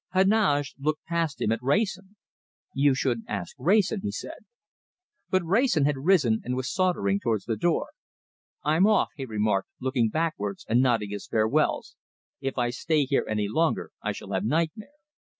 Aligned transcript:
Heneage 0.15 0.73
looked 0.79 1.05
past 1.05 1.39
him 1.41 1.51
at 1.51 1.61
Wrayson. 1.61 2.15
"You 2.73 2.95
should 2.95 3.21
ask 3.27 3.55
Wrayson," 3.59 4.01
he 4.01 4.09
said. 4.11 4.45
But 5.29 5.45
Wrayson 5.45 5.85
had 5.85 5.95
risen, 5.99 6.41
and 6.43 6.55
was 6.55 6.73
sauntering 6.73 7.19
towards 7.19 7.45
the 7.45 7.55
door. 7.55 7.89
"I'm 8.63 8.87
off," 8.87 9.09
he 9.15 9.25
remarked, 9.27 9.69
looking 9.79 10.09
backwards 10.09 10.65
and 10.67 10.81
nodding 10.81 11.11
his 11.11 11.27
farewells. 11.27 11.95
"If 12.39 12.57
I 12.57 12.71
stay 12.71 13.05
here 13.05 13.27
any 13.29 13.47
longer, 13.47 13.91
I 14.01 14.11
shall 14.11 14.31
have 14.31 14.43
nightmare. 14.43 14.87